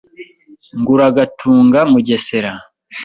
[0.79, 2.51] Ngo uragatunga Mugesera